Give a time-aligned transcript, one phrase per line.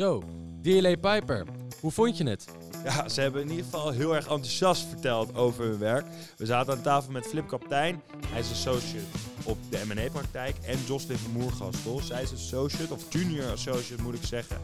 [0.00, 0.22] Zo,
[0.62, 1.44] DLA Piper,
[1.80, 2.44] hoe vond je het?
[2.84, 6.06] Ja, ze hebben in ieder geval heel erg enthousiast verteld over hun werk.
[6.36, 8.02] We zaten aan tafel met Flip Kaptein.
[8.26, 9.04] Hij is associate
[9.44, 10.56] op de M&A-praktijk.
[10.66, 12.00] En Jocelyn Moergastel.
[12.00, 14.56] Zij is associate, of junior associate moet ik zeggen,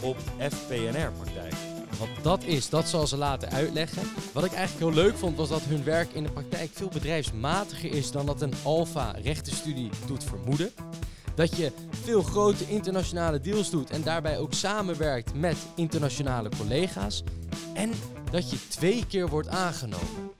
[0.00, 1.54] op FPNR-praktijk.
[1.98, 4.02] Wat dat is, dat zal ze laten uitleggen.
[4.32, 7.92] Wat ik eigenlijk heel leuk vond, was dat hun werk in de praktijk veel bedrijfsmatiger
[7.92, 10.70] is dan dat een alfa rechtenstudie doet vermoeden.
[11.36, 17.22] Dat je veel grote internationale deals doet en daarbij ook samenwerkt met internationale collega's.
[17.74, 17.92] En
[18.30, 20.30] dat je twee keer wordt aangenomen.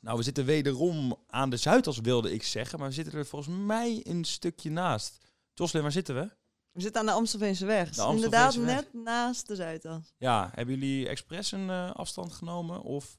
[0.00, 2.78] Nou, we zitten wederom aan de Zuidas, wilde ik zeggen.
[2.78, 5.18] Maar we zitten er volgens mij een stukje naast.
[5.54, 6.30] Jocelyn, waar zitten we?
[6.72, 7.90] We zitten aan de Amstelveense weg.
[7.90, 10.14] De Inderdaad, net naast de Zuidas.
[10.16, 12.82] Ja, hebben jullie expres een eh, afstand genomen?
[12.82, 13.18] Of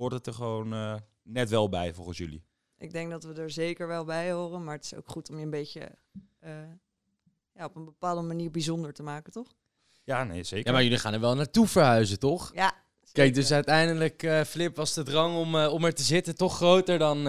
[0.00, 2.44] hoort het er gewoon eh, net wel bij volgens jullie?
[2.78, 5.36] Ik denk dat we er zeker wel bij horen, maar het is ook goed om
[5.36, 5.90] je een beetje
[6.38, 6.52] eh,
[7.54, 9.54] ja, op een bepaalde manier bijzonder te maken, toch?
[10.04, 10.66] Ja, nee, zeker.
[10.66, 12.50] Ja, maar jullie gaan er wel naartoe verhuizen, toch?
[12.54, 12.74] Ja.
[13.12, 16.56] Kijk, dus uiteindelijk, eh, Flip, was de drang om, eh, om er te zitten toch
[16.56, 17.26] groter dan...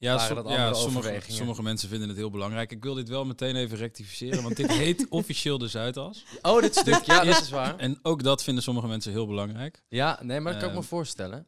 [0.00, 2.70] eh, Ja, som- ja sommige, sommige mensen vinden het heel belangrijk.
[2.72, 6.24] Ik wil dit wel meteen even rectificeren, want dit heet officieel de Zuidas.
[6.42, 7.76] Oh, dit stuk, ja, dat is waar.
[7.76, 9.82] En ook dat vinden sommige mensen heel belangrijk.
[9.88, 11.46] Ja, nee, maar dat kan ik me Ehm, voorstellen.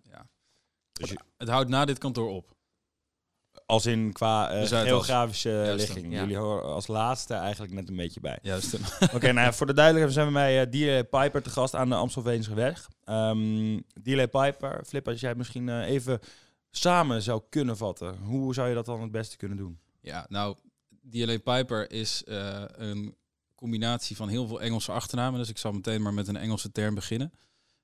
[0.92, 2.50] Dus je- Het houdt na dit kantoor op.
[3.66, 6.12] Als in qua eh, geografische Juist, ligging.
[6.12, 6.20] ja.
[6.20, 8.38] Jullie horen als laatste eigenlijk net een beetje bij.
[8.42, 8.74] Juist.
[9.14, 11.88] Oké, nou ja, voor de duidelijkheid zijn we bij uh, DLA Piper te gast aan
[11.88, 12.88] de Amstelveense weg.
[13.04, 16.20] Ehm DLA Piper, Flip, als jij misschien eh, even
[16.76, 18.18] samen zou kunnen vatten.
[18.18, 19.78] Hoe zou je dat dan het beste kunnen doen?
[20.00, 20.56] Ja, nou,
[21.10, 23.16] DLA Piper is eh, een
[23.54, 25.38] combinatie van heel veel Engelse achternamen.
[25.40, 27.32] Dus ik zal meteen maar met een Engelse term beginnen.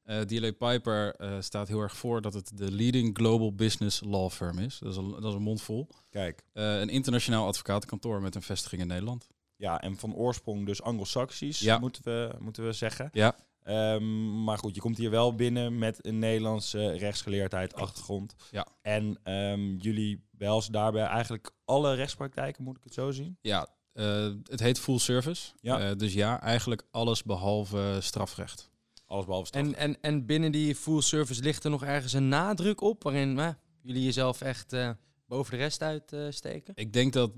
[0.03, 4.31] Eh DLA Piper eh, staat heel erg voor dat het de leading global business law
[4.31, 4.79] firm is.
[4.79, 5.89] Dat is een, dat is een mond vol.
[6.11, 9.27] Kijk, een internationaal advocatenkantoor met een vestiging in Nederland.
[9.57, 11.79] ja, en van oorsprong dus anglo-saxisch, Ja.
[11.79, 13.09] moeten, we, moeten we zeggen.
[13.13, 13.37] Ja.
[13.69, 18.35] Ehm, maar goed, je komt hier wel binnen met een Nederlandse rechtsgeleerdheid achtergrond.
[18.51, 18.67] Ja.
[18.83, 23.39] En ehm, jullie behelzen daarbij eigenlijk alle rechtspraktijken, moet ik het zo zien?
[23.41, 25.53] Ja, eh, het heet full service.
[25.61, 25.81] Ja.
[25.81, 28.71] Eh, dus ja, eigenlijk alles behalve strafrecht.
[29.07, 29.63] Alles behalve straf.
[29.63, 33.57] En, en, en binnen die full service ligt er nog ergens een nadruk op waarin
[33.83, 34.91] jullie jezelf echt eh,
[35.29, 36.73] boven de rest uitsteken?
[36.77, 37.31] Ik denk dat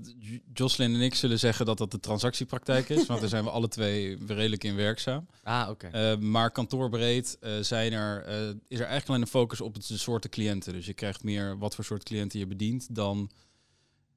[0.53, 3.05] Jocelyn en ik zullen zeggen dat dat de transactiepraktijk is.
[3.05, 5.27] want daar zijn we alle twee redelijk in werkzaam.
[5.43, 5.87] ah, oké.
[5.87, 9.87] Eh, maar kantoorbreed eh, zijn er, eh, is er eigenlijk alleen een focus op het
[9.87, 10.73] de soorten cliënten.
[10.73, 13.31] Dus je krijgt meer wat voor soort cliënten je bedient dan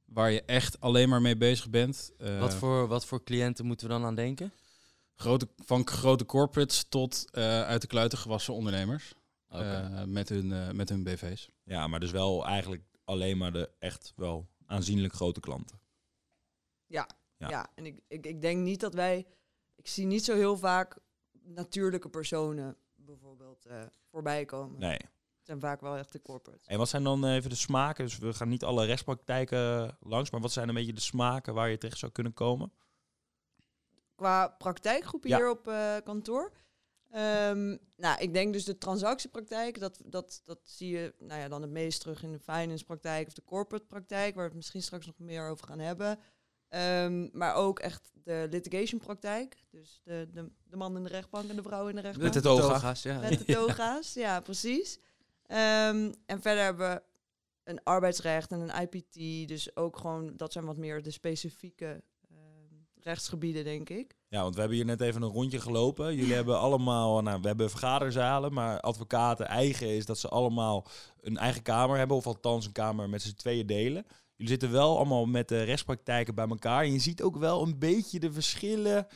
[0.05, 2.13] waar je echt alleen maar mee bezig bent.
[2.19, 4.53] Eh, wat, voor, wat voor cliënten moeten we dan aan denken?
[5.17, 9.13] grote, van grote corporates tot eh, uit de kluiten gewassen ondernemers.
[9.49, 11.49] Eh, met, hun, eh, met hun BV's.
[11.65, 15.81] Ja, maar dus wel eigenlijk alleen maar de echt wel aanzienlijk grote klanten.
[16.87, 17.49] Ja, Ja.
[17.49, 17.71] ja.
[17.75, 19.27] en ik, ik, ik denk niet dat wij...
[19.75, 20.99] Ik zie niet zo heel vaak
[21.43, 24.79] natuurlijke personen bijvoorbeeld eh, voorbij komen.
[24.81, 24.99] Nee.
[25.37, 26.67] Het zijn vaak wel echt de corporates.
[26.67, 28.05] En wat zijn dan even de smaken?
[28.05, 31.69] Dus we gaan niet alle rechtspraktijken langs, maar wat zijn een beetje de smaken waar
[31.69, 32.73] je terecht zou kunnen komen?
[34.15, 35.37] Qua praktijkgroepen Ja.
[35.37, 36.53] hier op eh, kantoor.
[37.15, 41.63] Ehm, nou, ik denk dus de transactiepraktijk, dat, dat, dat zie je nou ja, dan
[41.63, 44.83] het meest terug in de finance praktijk of de corporate praktijk, waar we het misschien
[44.83, 46.19] straks nog meer over gaan hebben.
[46.69, 49.65] Ehm, maar ook echt de litigation praktijk.
[49.71, 52.35] Dus de, de, de man in de rechtbank en de vrouw in de rechtbank.
[52.35, 52.73] Met de toga.
[52.73, 53.21] Toga's, ja.
[53.21, 54.99] Met de toga's, ja, precies.
[55.47, 57.03] Ehm, en verder hebben we
[57.65, 59.49] een arbeidsrecht en een IPT.
[59.49, 64.17] Dus ook gewoon, dat zijn wat meer de specifieke ehm, rechtsgebieden, denk ik.
[64.35, 66.15] Ja, want we hebben hier net even een rondje gelopen.
[66.15, 70.87] Jullie hebben allemaal, nou, we hebben vergaderzalen, maar advocaten eigen is dat ze allemaal
[71.21, 74.07] een eigen kamer hebben, of althans een kamer met z'n tweeën delen.
[74.37, 76.83] Jullie zitten wel allemaal met de rechtspraktijken bij elkaar.
[76.83, 79.07] En je ziet ook wel een beetje de verschillen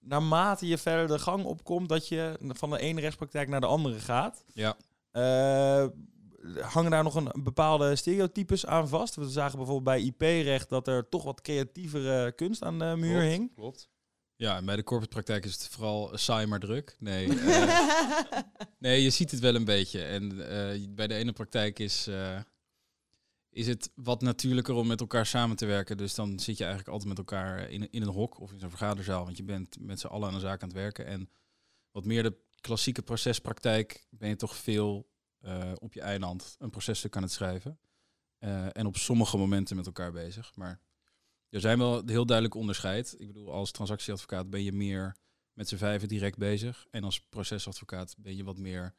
[0.00, 4.00] naarmate je verder de gang opkomt, dat je van de ene rechtspraktijk naar de andere
[4.00, 4.44] gaat.
[4.52, 4.76] Ja.
[5.10, 5.86] Eh,
[6.60, 9.14] hangen daar nog een bepaalde stereotypes aan vast?
[9.14, 13.36] We zagen bijvoorbeeld bij IP-recht dat er toch wat creatievere kunst aan de muur Klopt,
[13.36, 13.54] hing.
[13.54, 13.88] Klopt.
[14.38, 16.96] Ja, en bij de corporate praktijk is het vooral saai maar druk.
[16.98, 18.38] Nee, eh,
[18.78, 20.04] nee je ziet het wel een beetje.
[20.04, 22.40] En eh, bij de ene praktijk is, eh,
[23.50, 25.96] is het wat natuurlijker om met elkaar samen te werken.
[25.96, 28.70] Dus dan zit je eigenlijk altijd met elkaar in, in een hok of in zo'n
[28.70, 29.24] vergaderzaal.
[29.24, 31.06] Want je bent met z'n allen aan een zaak aan het werken.
[31.06, 31.30] En
[31.90, 35.14] wat meer de klassieke procespraktijk ben je toch veel
[35.78, 37.78] op je eiland een processtuk aan het schrijven.
[38.72, 40.52] En op sommige momenten met elkaar bezig.
[40.54, 40.80] Maar
[41.56, 43.14] er zijn wel een heel duidelijk onderscheid.
[43.18, 45.16] Ik bedoel, als transactieadvocaat ben je meer
[45.52, 46.86] met z'n vijven direct bezig.
[46.90, 48.94] En als procesadvocaat ben je wat meer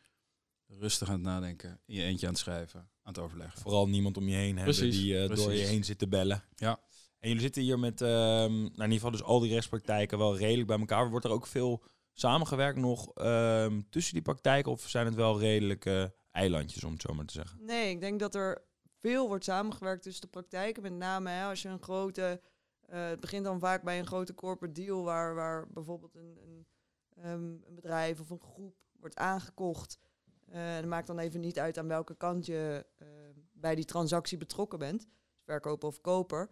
[0.68, 3.62] rustig aan het nadenken, in je eentje aan het schrijven, aan het overleggen.
[3.62, 6.44] Vooral niemand om je heen hebben Precies, die eh, door je heen zit te bellen.
[6.56, 6.80] Ja.
[7.20, 8.10] En jullie zitten hier met, ehm,
[8.52, 11.10] nou in ieder geval dus al die rechtspraktijken wel redelijk bij elkaar.
[11.10, 11.84] Wordt er ook veel
[12.14, 14.72] samengewerkt nog ehm, tussen die praktijken?
[14.72, 17.66] Of zijn het wel redelijke eilandjes, om het zo maar te zeggen?
[17.66, 18.66] Nee, ik denk dat er
[19.00, 20.84] veel wordt samengewerkt tussen de praktijken.
[20.84, 22.42] Met name hè, als je een grote.
[22.82, 26.68] eh, het begint dan vaak bij een grote corporate deal waar, waar bijvoorbeeld een, een,
[27.16, 30.00] ehm, een bedrijf of een groep wordt aangekocht.
[30.52, 33.08] Dat maakt dan even niet uit aan welke kant je eh,
[33.54, 35.08] bij die transactie betrokken bent.
[35.44, 36.50] Verkoper of koper.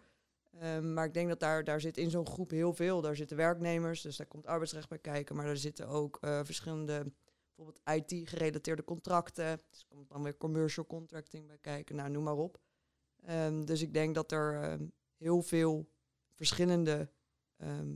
[0.58, 3.00] Ehm, maar ik denk dat daar, daar zit in zo'n groep heel veel.
[3.00, 5.36] Daar zitten werknemers, dus daar komt arbeidsrecht bij kijken.
[5.36, 7.12] Maar daar zitten ook verschillende
[7.56, 9.60] bijvoorbeeld IT-gerelateerde contracten.
[9.70, 12.60] Dus er komt dan weer commercial contracting bij kijken, nou noem maar op.
[13.22, 14.86] Ehm, dus ik denk dat er ehm,
[15.16, 15.88] heel veel
[16.34, 17.10] verschillende
[17.56, 17.94] ehm,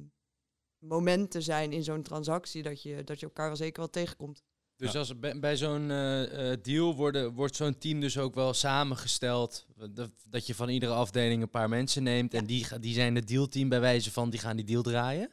[0.79, 4.43] momenten zijn in zo'n transactie dat je, dat je elkaar wel zeker wel tegenkomt.
[4.77, 4.99] Dus Ja.
[4.99, 9.67] als bij, bij zo'n eh, eh, deal worden, wordt zo'n team dus ook wel samengesteld.
[9.91, 12.35] Dat, dat je van iedere afdeling een paar mensen neemt.
[12.35, 15.31] En die, die zijn het dealteam bij wijze van, die gaan die deal draaien.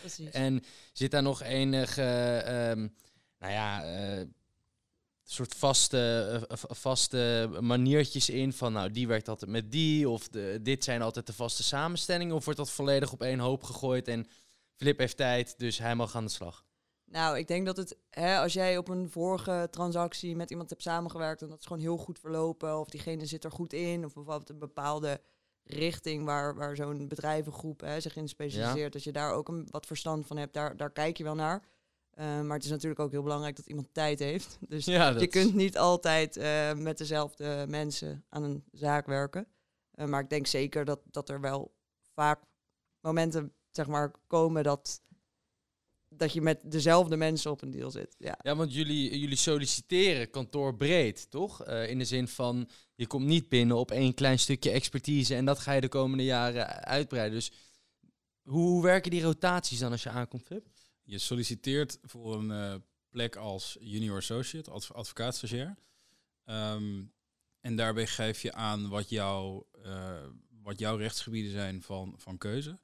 [0.00, 0.30] Precies.
[0.30, 0.62] En
[0.92, 2.02] zit daar nog enige,
[2.44, 2.88] ehm,
[3.44, 4.26] nou ja, eh,
[5.22, 5.98] soort vaste,
[6.48, 11.02] eh, vaste maniertjes in van, nou, die werkt altijd met die, of de, dit zijn
[11.02, 14.26] altijd de vaste samenstellingen, of wordt dat volledig op één hoop gegooid en
[14.76, 16.64] Flip heeft tijd, dus hij mag aan de slag?
[17.04, 20.82] Nou, ik denk dat het, hè, als jij op een vorige transactie met iemand hebt
[20.82, 24.12] samengewerkt en dat is gewoon heel goed verlopen, of diegene zit er goed in, of
[24.14, 25.20] bijvoorbeeld een bepaalde
[25.64, 29.86] richting waar, waar zo'n bedrijvengroep hè, zich in specialiseert, dat je daar ook een, wat
[29.86, 31.62] verstand van hebt, daar, daar kijk je wel naar.
[32.14, 34.58] Eh, maar het is natuurlijk ook heel belangrijk dat iemand tijd heeft.
[34.68, 39.46] Dus Ja, je kunt niet altijd eh, met dezelfde mensen aan een zaak werken.
[39.90, 41.74] Eh, maar ik denk zeker dat, dat er wel
[42.14, 42.40] vaak
[43.00, 45.02] momenten zeg maar, komen dat,
[46.08, 48.14] dat je met dezelfde mensen op een deal zit.
[48.18, 48.38] Ja.
[48.42, 51.66] Ja, want jullie, jullie solliciteren kantoorbreed, toch?
[51.66, 55.58] In de zin van, je komt niet binnen op één klein stukje expertise en dat
[55.58, 57.34] ga je de komende jaren uitbreiden.
[57.34, 57.52] Dus
[58.42, 60.66] hoe, hoe werken die rotaties dan als je aankomt, Flip?
[61.04, 62.74] Je solliciteert voor een eh,
[63.10, 65.76] plek als junior associate, adv advocaat stagiair.
[66.44, 67.02] Ehm,
[67.60, 70.22] en daarbij geef je aan wat, jouw eh,
[70.62, 72.78] wat jouw rechtsgebieden zijn van, van keuze.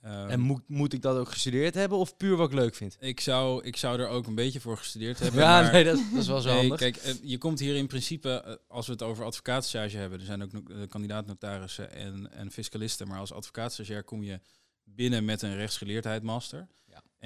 [0.00, 2.96] Ehm, en moet, moet ik dat ook gestudeerd hebben of puur wat ik leuk vind?
[3.00, 5.40] ik, zou, ik zou er ook een beetje voor gestudeerd hebben.
[5.40, 6.78] Ja, maar- nee, dat, dat is wel zo Nee, handig.
[6.78, 10.42] kijk, eh, je komt hier in principe, als we het over advocaatstage hebben, er zijn
[10.42, 14.40] ook eh, kandidaat-notarissen en, en fiscalisten, maar als advocaatstagiair kom je
[14.84, 16.68] binnen met een rechtsgeleerdheid master.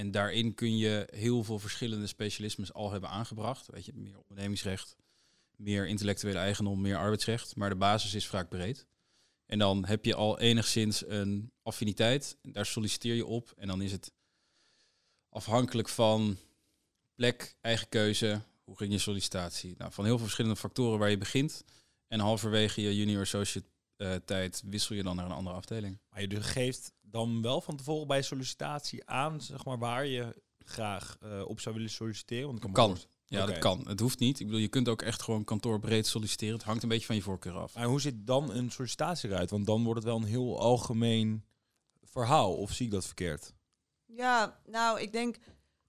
[0.01, 3.67] En daarin kun je heel veel verschillende specialismes al hebben aangebracht.
[3.67, 4.97] Weet je, meer ondernemingsrecht,
[5.57, 8.87] meer intellectuele eigendom, meer arbeidsrecht, maar de basis is vaak breed.
[9.47, 13.93] En dan heb je al enigszins een affiniteit, daar solliciteer je op en dan is
[13.93, 14.13] het
[15.29, 16.37] afhankelijk van
[17.15, 19.75] plek, eigen keuze, hoe ging je sollicitatie?
[19.79, 21.65] Nou, van heel veel verschillende factoren waar je begint.
[22.09, 23.69] En halverwege je junior associate
[24.25, 25.99] tijd wissel je dan naar een andere afdeling.
[26.09, 31.17] Maar je geeft dan wel van tevoren bij sollicitatie aan, zeg maar, waar je graag
[31.21, 32.47] eh, op zou willen solliciteren.
[32.47, 32.99] Want kan Kan.
[33.27, 33.89] Ja, dat kan.
[33.89, 34.41] Het hoeft niet.
[34.41, 36.55] Ik bedoel, je kunt ook echt gewoon kantoorbreed solliciteren.
[36.55, 37.75] Het hangt een beetje van je voorkeur af.
[37.75, 39.51] Maar hoe ziet dan een sollicitatie eruit?
[39.51, 41.45] Want dan wordt het wel een heel algemeen
[42.03, 42.57] verhaal.
[42.57, 43.55] Of zie ik dat verkeerd?
[44.07, 45.37] ja, nou, ik denk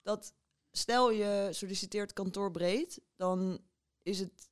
[0.02, 0.34] dat
[0.70, 3.60] stel je solliciteert kantoorbreed, dan
[4.02, 4.50] is het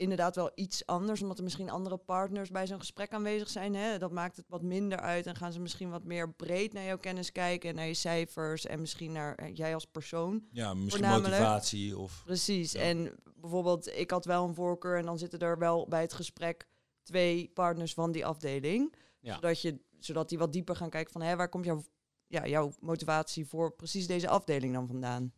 [0.00, 3.74] inderdaad wel iets anders, omdat er misschien andere partners bij zo'n gesprek aanwezig zijn.
[3.74, 3.98] Hè?
[3.98, 6.98] Dat maakt het wat minder uit en gaan ze misschien wat meer breed naar jouw
[6.98, 10.44] kennis kijken, naar je cijfers en misschien naar eh, jij als persoon.
[10.52, 12.22] Ja, misschien motivatie of...
[12.24, 12.72] Precies.
[12.72, 12.80] Ja.
[12.80, 16.66] En bijvoorbeeld, ik had wel een voorkeur en dan zitten er wel bij het gesprek
[17.02, 18.94] twee partners van die afdeling.
[19.20, 19.34] Ja.
[19.34, 21.82] Zodat, je, zodat die wat dieper gaan kijken van, hé, waar komt jouw,
[22.26, 25.32] ja, jouw motivatie voor precies deze afdeling dan vandaan?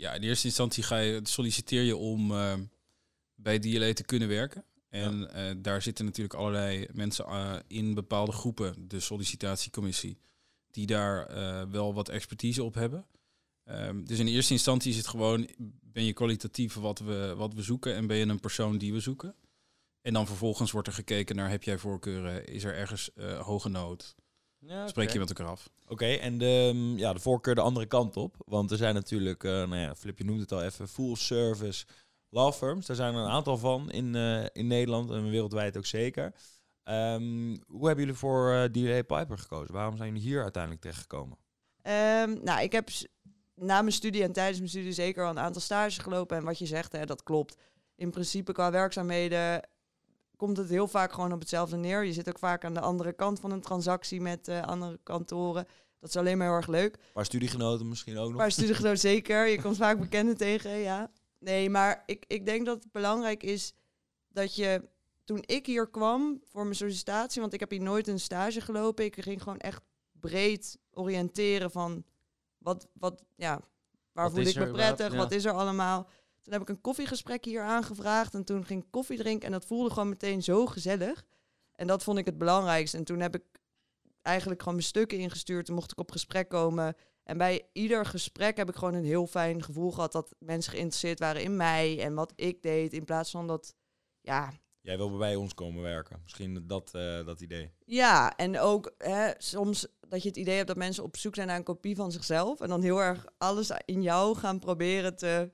[0.00, 2.54] Ja, in eerste instantie ga je, solliciteer je om eh,
[3.34, 4.64] bij DLA te kunnen werken.
[4.88, 10.18] En eh, daar zitten natuurlijk allerlei mensen eh, in bepaalde groepen, de sollicitatiecommissie,
[10.70, 11.28] die daar
[11.70, 13.06] wel wat expertise op hebben.
[13.64, 15.48] Ehm, dus in eerste instantie is het gewoon,
[15.82, 19.00] ben je kwalitatief wat we, wat we zoeken en ben je een persoon die we
[19.00, 19.34] zoeken.
[20.02, 24.14] En dan vervolgens wordt er gekeken naar, heb jij voorkeuren, is er ergens hoge nood,
[24.60, 25.70] Ja, spreek je met elkaar af.
[25.88, 28.36] Oké, en de, mm, ja, de voorkeur de andere kant op.
[28.46, 31.86] Want er zijn natuurlijk, eh nou ja, Flip, je noemde het al even, full service
[32.28, 32.86] law firms.
[32.86, 36.34] Daar zijn er een aantal van in, eh, in Nederland en wereldwijd ook zeker.
[36.82, 39.74] Ehm, hoe hebben jullie voor DLA Piper gekozen?
[39.74, 41.38] Waarom zijn jullie hier uiteindelijk terechtgekomen?
[41.82, 42.88] Ehm, nou, ik heb
[43.54, 46.36] na mijn studie en tijdens mijn studie zeker al een aantal stages gelopen.
[46.36, 47.56] En wat je zegt, hè, dat klopt.
[47.94, 49.68] In principe qua werkzaamheden
[50.40, 52.04] komt het heel vaak gewoon op hetzelfde neer.
[52.04, 55.66] Je zit ook vaak aan de andere kant van een transactie met eh, andere kantoren.
[55.98, 56.94] Dat is alleen maar heel erg leuk.
[56.94, 58.40] Een paar studiegenoten misschien ook Een nog.
[58.40, 59.46] paar studiegenoten zeker.
[59.46, 61.10] Je komt vaak bekenden tegen, ja.
[61.38, 63.72] Nee, maar ik, ik denk dat het belangrijk is
[64.28, 64.88] dat je...
[65.24, 69.04] Toen ik hier kwam voor mijn sollicitatie, want ik heb hier nooit een stage gelopen.
[69.04, 69.82] Ik ging gewoon echt
[70.12, 72.04] breed oriënteren van
[72.58, 73.60] wat, wat ja,
[74.12, 75.16] waar Wat voel ik me prettig, ja.
[75.16, 76.08] wat is er allemaal.
[76.42, 79.66] Toen heb ik een koffiegesprek hier aangevraagd en toen ging ik koffie drinken en dat
[79.66, 81.24] voelde gewoon meteen zo gezellig.
[81.72, 82.96] En dat vond ik het belangrijkste.
[82.96, 83.42] En toen heb ik
[84.22, 86.94] eigenlijk gewoon mijn stukken ingestuurd en mocht ik op gesprek komen.
[87.22, 91.18] En bij ieder gesprek heb ik gewoon een heel fijn gevoel gehad dat mensen geïnteresseerd
[91.18, 92.92] waren in mij en wat ik deed.
[92.92, 93.74] In plaats van dat,
[94.20, 96.20] ja, Jij wil bij ons komen werken.
[96.22, 97.72] Misschien dat, eh, dat idee.
[97.84, 101.46] ja, en ook hè, soms dat je het idee hebt dat mensen op zoek zijn
[101.46, 102.60] naar een kopie van zichzelf.
[102.60, 105.50] En dan heel erg alles in jou gaan proberen te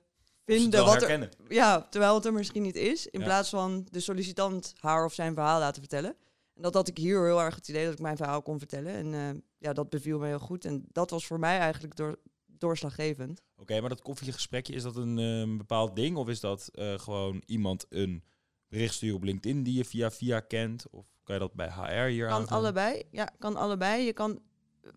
[0.55, 0.85] vinden.
[0.85, 3.07] Wat er, ja, terwijl het er misschien niet is.
[3.07, 3.25] In Ja.
[3.25, 6.15] plaats van de sollicitant haar of zijn verhaal laten vertellen.
[6.53, 8.93] En dat had ik hier heel erg het idee dat ik mijn verhaal kon vertellen.
[8.93, 10.65] En eh, ja, dat beviel me heel goed.
[10.65, 13.41] En dat was voor mij eigenlijk door, doorslaggevend.
[13.57, 16.17] Oké, maar dat koffiegesprekje, is dat een eh, bepaald ding?
[16.17, 18.23] Of is dat eh, gewoon iemand een
[18.67, 20.85] bericht sturen op LinkedIn die je via via kent?
[20.89, 22.47] Of kan je dat bij HR hier Kan aan?
[22.47, 23.03] allebei.
[23.11, 24.03] Ja, kan allebei.
[24.05, 24.41] Je kan,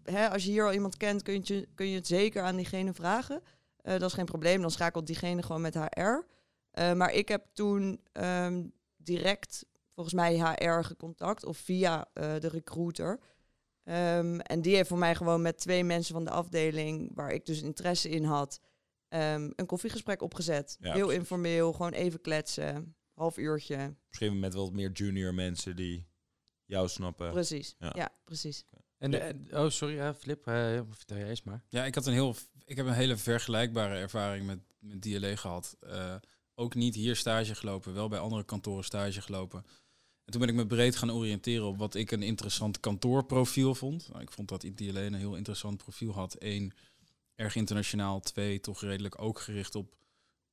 [0.02, 2.92] hè, als je hier al iemand kent, kun je, kun je het zeker aan diegene
[2.94, 3.42] vragen.
[3.82, 4.60] Eh, dat is geen probleem.
[4.60, 6.26] Dan schakelt diegene gewoon met HR.
[6.70, 11.44] Eh, maar ik heb toen ehm, direct, volgens mij, HR gecontact.
[11.44, 13.20] Of via eh, de recruiter.
[13.84, 17.46] Ehm, en die heeft voor mij gewoon met twee mensen van de afdeling, waar ik
[17.46, 18.60] dus interesse in had,
[19.08, 20.76] ehm, een koffiegesprek opgezet.
[20.80, 21.18] Ja, Heel precies.
[21.18, 22.94] informeel, gewoon even kletsen.
[23.14, 23.96] Half uurtje.
[24.08, 26.08] Misschien met wat meer junior mensen die
[26.64, 27.30] jou snappen.
[27.30, 27.74] Precies.
[27.78, 27.92] Ja.
[27.96, 28.64] Ja, precies.
[28.98, 31.64] En de, oh, sorry, ja, Flip, eh, vertel jij eens maar.
[31.68, 32.34] Ja, ik, had een heel,
[32.70, 35.76] ik heb een hele vergelijkbare ervaring met, met DLE gehad.
[35.80, 36.14] Eh,
[36.54, 39.64] ook niet hier stage gelopen, wel bij andere kantoren stage gelopen.
[40.24, 44.08] En toen ben ik me breed gaan oriënteren op wat ik een interessant kantoorprofiel vond.
[44.08, 46.36] Nou, ik vond dat DLE een heel interessant profiel had.
[46.38, 46.72] Eén,
[47.34, 48.20] erg internationaal.
[48.20, 49.96] Twee, toch redelijk ook gericht op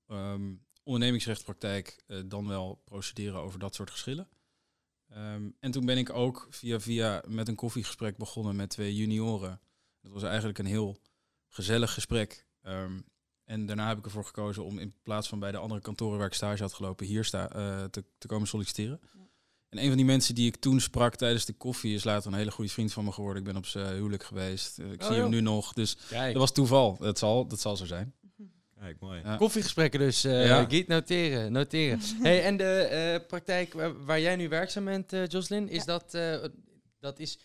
[0.07, 2.03] ehm, ondernemingsrechtpraktijk.
[2.07, 4.27] eh, dan wel procederen over dat soort geschillen.
[5.09, 9.59] Ehm, en toen ben ik ook via via met een koffiegesprek begonnen met twee junioren.
[10.01, 10.97] Dat was eigenlijk een heel
[11.47, 12.45] gezellig gesprek.
[12.61, 12.99] Ehm,
[13.45, 16.27] en daarna heb ik ervoor gekozen om in plaats van bij de andere kantoren waar
[16.27, 18.99] ik stage had gelopen, hier sta, eh, te, te komen solliciteren.
[19.13, 19.19] Ja.
[19.69, 22.37] En een van die mensen die ik toen sprak tijdens de koffie is later een
[22.37, 23.41] hele goede vriend van me geworden.
[23.41, 24.79] Ik ben op zijn huwelijk geweest.
[24.79, 25.73] Eh, ik Oh, zie hem nu nog.
[25.73, 26.31] Dus Kijk.
[26.31, 26.97] dat was toeval.
[26.99, 28.13] Dat zal, dat zal zo zijn.
[28.79, 29.21] Kijk, mooi.
[29.23, 29.35] Ja.
[29.35, 30.65] Koffiegesprekken dus, eh Ja.
[30.65, 31.99] Giet, noteren, noteren.
[32.21, 35.85] hey, en de eh, praktijk waar, waar jij nu werkzaam bent, Jocelyn, is Ja.
[35.85, 36.43] dat, eh,
[36.99, 37.39] dat is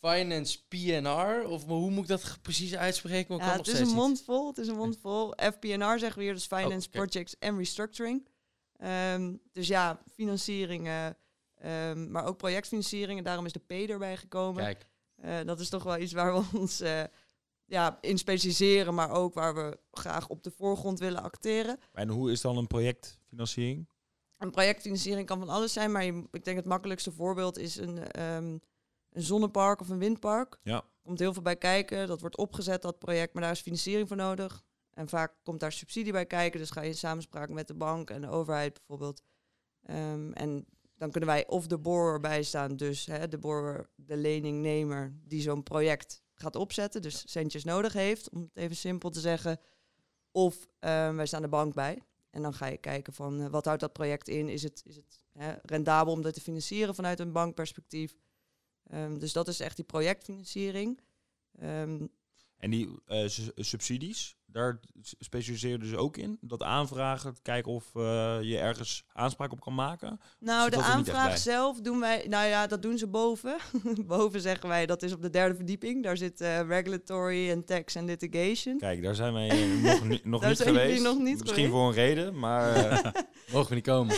[0.00, 1.44] Finance PNR?
[1.48, 3.36] Of hoe moet ik dat precies uitspreken?
[3.36, 3.98] Ja, het is een steeds niet.
[3.98, 4.46] mond vol.
[4.46, 5.30] Het is een mond vol.
[5.36, 6.98] FPNR zeggen we hier, dus Finance, oké.
[6.98, 8.28] Projects en Restructuring.
[8.76, 11.16] Ehm, dus ja, financieringen,
[11.54, 13.24] ehm, maar ook projectfinancieringen.
[13.24, 14.62] Daarom is de P erbij gekomen.
[14.62, 14.86] Kijk,
[15.22, 17.02] Eh, dat is toch wel iets waar we ons eh,
[17.64, 21.78] ja, in specialiseren, maar ook waar we graag op de voorgrond willen acteren.
[21.92, 23.86] En hoe is dan een projectfinanciering?
[24.38, 28.10] Een projectfinanciering kan van alles zijn, maar je- ik denk het makkelijkste voorbeeld is een,
[28.12, 28.58] ehm,
[29.18, 30.58] een zonnepark of een windpark.
[30.62, 30.84] Ja.
[31.02, 32.06] komt heel veel bij kijken.
[32.06, 34.64] Dat wordt opgezet, dat project, maar daar is financiering voor nodig.
[34.90, 36.60] En vaak komt daar subsidie bij kijken.
[36.60, 39.22] Dus ga je in samenspraak met de bank en de overheid bijvoorbeeld.
[39.82, 45.18] Ehm, en dan kunnen wij of de borrower bijstaan, dus hè, de borrower, de leningnemer
[45.24, 49.60] die zo'n project gaat opzetten, dus centjes nodig heeft, om het even simpel te zeggen.
[50.30, 52.02] Of ehm, wij staan de bank bij.
[52.30, 54.48] En dan ga je kijken van eh, wat houdt dat project in?
[54.48, 58.14] Is het, is het hè, rendabel om dat te financieren vanuit een bankperspectief?
[58.90, 61.00] Ehm, dus dat is echt die projectfinanciering.
[61.58, 62.06] Ehm,
[62.58, 64.80] En die eh, su- subsidies, daar
[65.18, 66.38] specialiseer je dus ook in?
[66.40, 70.20] Dat aanvragen, kijken of eh, je ergens aanspraak op kan maken?
[70.38, 73.56] nou, Zit de aanvraag zelf doen wij, nou ja, dat doen ze boven.
[74.06, 76.02] boven zeggen wij, dat is op de derde verdieping.
[76.02, 78.78] Daar zit eh, regulatory en tax en litigation.
[78.78, 81.02] Kijk, daar zijn wij nog, ni- nog niet geweest.
[81.02, 81.70] nog niet Misschien geweest.
[81.70, 83.12] voor een reden, maar eh,
[83.52, 84.16] mogen we niet komen.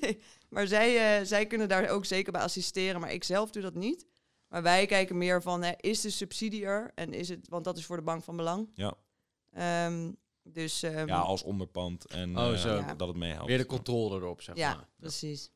[0.00, 3.62] nee, maar zij, eh, zij kunnen daar ook zeker bij assisteren, maar ik zelf doe
[3.62, 4.06] dat niet.
[4.52, 6.90] Maar wij kijken meer van, hè, is de subsidie er?
[6.94, 8.70] En is het, want dat is voor de bank van belang.
[8.74, 8.94] Ja.
[9.50, 12.74] Ehm, dus ehm, ja, als onderpand en Oh, eh, zo.
[12.74, 12.94] Ja.
[12.94, 13.46] dat het meehelpt.
[13.46, 14.88] Weer de controle erop, zeg ja, maar.
[14.96, 15.50] precies.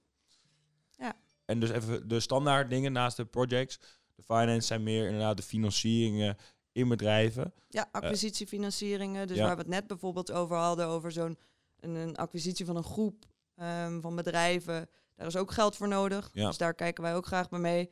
[1.45, 3.79] En dus even de standaard dingen naast de projects.
[4.15, 6.37] De finance zijn meer inderdaad de financieringen
[6.73, 7.53] in bedrijven.
[7.69, 9.27] Ja, acquisitiefinancieringen.
[9.27, 9.43] Dus ja.
[9.45, 11.39] waar we het net bijvoorbeeld over hadden, over zo'n
[11.81, 13.25] een, een acquisitie van een groep
[13.55, 14.89] ehm, van bedrijven.
[15.15, 16.31] Daar is ook geld voor nodig.
[16.33, 16.47] Ja.
[16.47, 17.91] Dus daar kijken wij ook graag bij mee.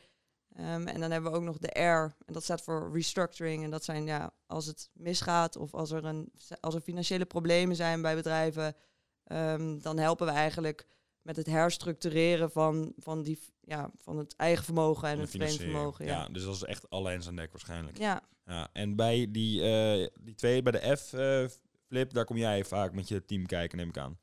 [0.54, 2.14] Ehm, en dan hebben we ook nog de R.
[2.26, 3.64] En dat staat voor restructuring.
[3.64, 7.76] En dat zijn ja, als het misgaat of als er, een, als er financiële problemen
[7.76, 8.76] zijn bij bedrijven,
[9.25, 10.87] ehm, dan helpen we eigenlijk
[11.23, 15.76] met het herstructureren van, van, die, ja, van het eigen vermogen en het vreemd financiering.
[15.76, 16.04] vermogen.
[16.04, 16.12] Ja.
[16.23, 17.99] ja, dus dat is echt alle hands aan dek waarschijnlijk.
[17.99, 18.23] Ja.
[18.46, 23.08] Ja, en bij die, eh, die twee, bij de F-flip, daar kom jij vaak met
[23.08, 24.18] je team kijken, neem ik aan.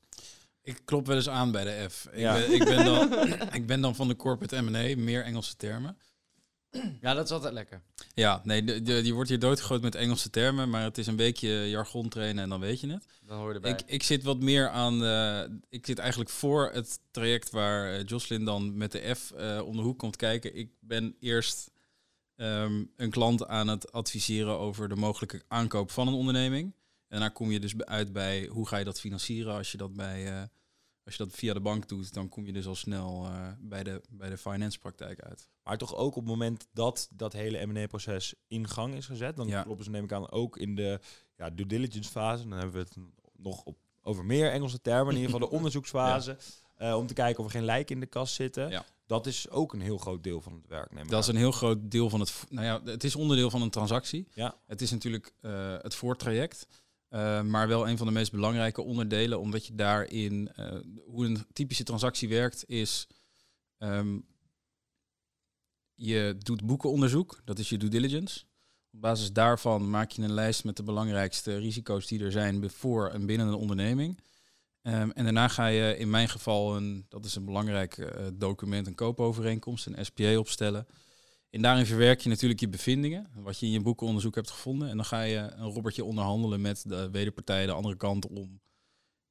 [0.61, 2.07] Ik klop wel eens aan bij de F.
[2.11, 2.33] Ik, Ja.
[2.33, 3.13] ben, ik, ben, dan,
[3.59, 5.97] ik ben dan van de corporate M&A, meer Engelse termen.
[7.01, 7.81] Ja, dat is altijd lekker.
[8.13, 11.15] Ja, nee, de, de, die wordt hier doodgegooid met Engelse termen, maar het is een
[11.15, 13.05] beetje jargon trainen en dan weet je het.
[13.25, 13.71] Dan hoor je erbij.
[13.71, 15.03] Ik, ik zit wat meer aan.
[15.03, 19.31] eh, ik zit eigenlijk voor het traject waar eh, Jocelyn dan met de F
[19.65, 20.55] om de hoek komt kijken.
[20.55, 21.71] Ik ben eerst
[22.35, 26.63] ehm, een klant aan het adviseren over de mogelijke aankoop van een onderneming.
[26.65, 29.93] En daarna kom je dus uit bij hoe ga je dat financieren als je dat
[29.93, 30.49] bij.
[31.03, 34.01] als je dat via de bank doet, dan kom je dus al snel bij, de,
[34.09, 35.49] bij de finance praktijk uit.
[35.63, 39.47] Maar toch ook op het moment dat dat hele M&A-proces in gang is gezet, dan
[39.47, 39.63] Ja.
[39.63, 40.99] kloppen ze neem ik aan ook in de
[41.35, 42.47] ja, due diligence fase.
[42.47, 42.97] Dan hebben we het
[43.37, 46.37] nog op, over meer Engelse termen, in ieder geval de onderzoeksfase,
[46.75, 48.69] eh, om te kijken of er geen lijken in de kast zitten.
[48.69, 48.85] Ja.
[49.05, 50.91] Dat is ook een heel groot deel van het werk.
[50.93, 52.45] Neem ik Dat is een heel groot deel van het.
[52.49, 54.27] Nou ja, het is onderdeel van een transactie.
[54.33, 54.55] Ja.
[54.67, 56.67] Het is natuurlijk eh, het voortraject.
[57.09, 60.51] eh, maar wel een van de meest belangrijke onderdelen, omdat je daarin.
[61.05, 63.07] hoe een typische transactie werkt, is.
[63.77, 64.19] ehm,
[65.95, 68.43] je doet boekenonderzoek, dat is je due diligence.
[68.91, 73.09] Op basis daarvan maak je een lijst met de belangrijkste risico's die er zijn voor
[73.09, 74.19] en binnen een onderneming.
[74.81, 78.87] Ehm, en daarna ga je in mijn geval een, dat is een belangrijk eh, document,
[78.87, 80.87] een koopovereenkomst, een SPA opstellen.
[81.49, 84.89] En daarin verwerk je natuurlijk je bevindingen, wat je in je boekenonderzoek hebt gevonden.
[84.89, 88.61] En dan ga je een robbertje onderhandelen met de wederpartij, de andere kant, om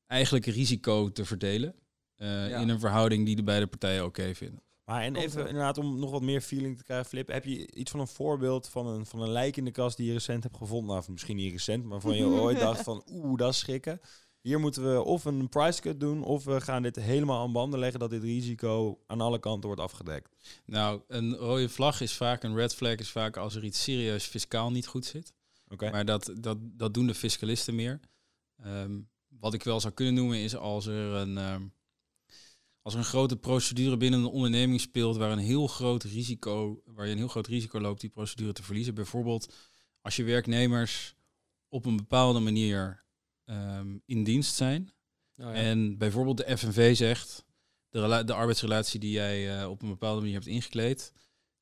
[0.07, 1.75] eigenlijk risico te verdelen.
[2.17, 2.59] eh, Ja.
[2.61, 4.63] In een verhouding die de beide partijen oké vinden.
[4.91, 7.29] Maar en even inderdaad om nog wat meer feeling te krijgen, Flip.
[7.29, 10.07] Heb je iets van een voorbeeld van een, van een lijk in de kast die
[10.07, 10.87] je recent hebt gevonden?
[10.87, 14.01] Nou, of misschien niet recent, maar van je ooit dacht van oeh, dat is schrikken.
[14.41, 17.79] Hier moeten we of een price cut doen, of we gaan dit helemaal aan banden
[17.79, 20.37] leggen dat dit risico aan alle kanten wordt afgedekt.
[20.65, 24.25] Nou, een rode vlag is vaak, een red flag is vaak als er iets serieus
[24.25, 25.33] fiscaal niet goed zit.
[25.69, 25.91] Oké.
[25.91, 28.01] Maar dat, dat, dat doen de fiscalisten meer.
[28.63, 31.63] Ehm, wat ik wel zou kunnen noemen is als er een, ehm,
[32.83, 37.07] als er een grote procedure binnen een onderneming speelt waar een heel groot risico, waar
[37.07, 38.95] je een heel groot risico loopt die procedure te verliezen.
[38.95, 39.55] Bijvoorbeeld
[40.01, 41.15] als je werknemers
[41.69, 43.05] op een bepaalde manier
[43.45, 44.93] ehm, in dienst zijn.
[45.37, 45.53] Oh, ja.
[45.53, 47.45] En bijvoorbeeld de FNV zegt,
[47.89, 51.13] de, de arbeidsrelatie die jij eh, op een bepaalde manier hebt ingekleed,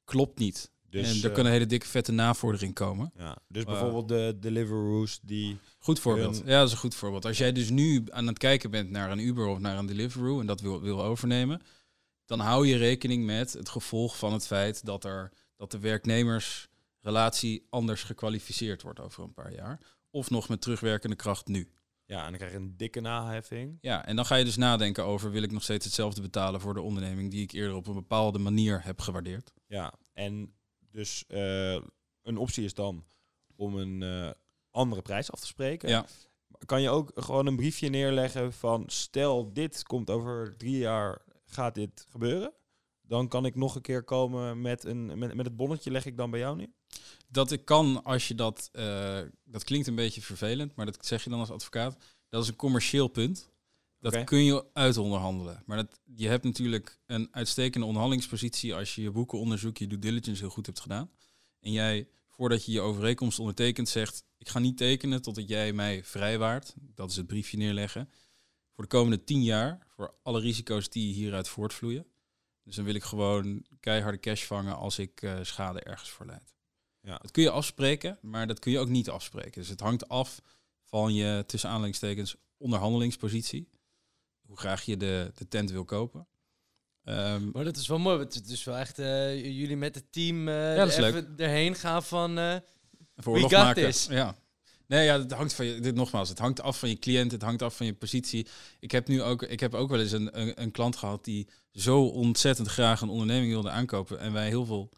[0.04, 0.72] klopt niet.
[0.90, 3.12] Dus, en er eh, kan een hele dikke vette navordering komen.
[3.16, 5.58] ja, dus bijvoorbeeld de Deliveroo's die...
[5.78, 6.42] Goed voorbeeld.
[6.44, 7.24] Ja, dat is een goed voorbeeld.
[7.24, 10.40] Als jij dus nu aan het kijken bent naar een Uber of naar een Deliveroo
[10.40, 11.60] en dat wil, wil overnemen,
[12.26, 17.66] dan hou je rekening met het gevolg van het feit dat, er, dat de werknemersrelatie
[17.70, 19.80] anders gekwalificeerd wordt over een paar jaar.
[20.10, 21.70] Of nog met terugwerkende kracht nu.
[22.04, 23.78] Ja, en dan krijg je een dikke naheffing.
[23.80, 26.74] Ja, en dan ga je dus nadenken over wil ik nog steeds hetzelfde betalen voor
[26.74, 29.52] de onderneming die ik eerder op een bepaalde manier heb gewaardeerd.
[29.66, 30.52] Ja, en
[30.90, 31.78] dus eh,
[32.22, 33.04] een optie is dan
[33.56, 34.30] om een eh,
[34.70, 35.88] andere prijs af te spreken.
[35.88, 36.06] Ja.
[36.64, 41.74] Kan je ook gewoon een briefje neerleggen van stel dit komt over drie jaar, gaat
[41.74, 42.52] dit gebeuren?
[43.00, 46.16] Dan kan ik nog een keer komen met, een, met, met het bonnetje leg ik
[46.16, 46.72] dan bij jou neer?
[47.28, 51.24] Dat ik kan als je dat, eh, dat klinkt een beetje vervelend, maar dat zeg
[51.24, 51.96] je dan als advocaat.
[52.28, 53.50] Dat is een commercieel punt.
[54.00, 55.62] Dat kun je uitonderhandelen.
[55.66, 60.40] Maar dat, je hebt natuurlijk een uitstekende onderhandelingspositie als je je boekenonderzoek, je due diligence
[60.40, 61.10] heel goed hebt gedaan.
[61.60, 66.04] En jij, voordat je je overeenkomst ondertekent, zegt: Ik ga niet tekenen totdat jij mij
[66.04, 66.74] vrijwaart.
[66.76, 68.10] Dat is het briefje neerleggen.
[68.74, 72.06] Voor de komende tien jaar, voor alle risico's die hieruit voortvloeien.
[72.62, 76.54] Dus dan wil ik gewoon keiharde cash vangen als ik eh, schade ergens voor leid.
[77.00, 77.16] Ja.
[77.16, 79.60] Dat kun je afspreken, maar dat kun je ook niet afspreken.
[79.60, 80.42] Dus het hangt af
[80.82, 83.68] van je tussen aanhalingstekens onderhandelingspositie.
[84.48, 86.26] Hoe graag je de, de tent wil kopen.
[87.04, 88.16] Ehm, Maar dat is wel mooi.
[88.16, 92.38] want Het is wel echt eh, jullie met het team eh even erheen gaan van...
[92.38, 92.56] eh,
[93.16, 93.82] voor We got maken.
[93.84, 94.06] this.
[94.10, 94.36] Ja.
[94.86, 95.80] Nee, ja, het hangt van je.
[95.80, 98.46] Dit nogmaals, het hangt af van je cliënt, het hangt af van je positie.
[98.80, 101.48] Ik heb nu ook, ik heb ook wel eens een, een, een klant gehad die
[101.72, 104.88] zo ontzettend graag een onderneming wilde aankopen en wij heel veel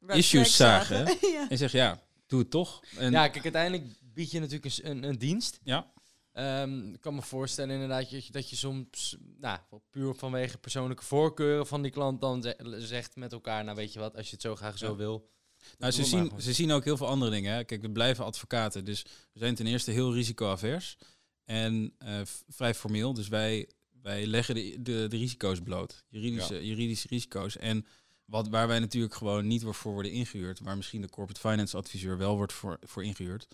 [0.00, 1.46] Red Issues zagen, ja.
[1.48, 2.82] en zeg ja, doe het toch.
[2.96, 5.60] En ja, kijk, uiteindelijk bied je natuurlijk een, een, een dienst.
[5.62, 5.92] Ja.
[6.32, 9.58] Ehm, ik kan me voorstellen inderdaad dat je, dat je soms, nou,
[9.90, 13.98] puur vanwege persoonlijke voorkeuren van die klant dan ze- zegt met elkaar, nou weet je
[13.98, 14.96] wat, als je het zo graag zo Ja.
[14.96, 15.30] wil.
[15.78, 17.54] Nou, ze, zien, ze zien ook heel veel andere dingen.
[17.54, 17.64] Hè.
[17.64, 18.84] Kijk, we blijven advocaten.
[18.84, 20.96] Dus we zijn ten eerste heel risicoavers.
[21.44, 23.14] En eh, vrij formeel.
[23.14, 23.68] Dus wij,
[24.02, 26.04] wij leggen de, de, de risico's bloot.
[26.08, 27.56] Juridische, juridische risico's.
[27.56, 27.86] En
[28.24, 30.60] wat, waar wij natuurlijk gewoon niet voor worden ingehuurd.
[30.60, 33.46] Waar misschien de corporate finance adviseur wel wordt voor, voor ingehuurd.